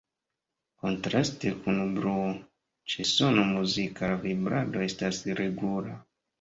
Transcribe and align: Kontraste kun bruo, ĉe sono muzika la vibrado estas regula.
Kontraste 0.85 1.51
kun 1.65 1.77
bruo, 1.99 2.25
ĉe 2.95 3.07
sono 3.11 3.45
muzika 3.53 4.13
la 4.15 4.19
vibrado 4.27 4.85
estas 4.91 5.25
regula. 5.45 5.97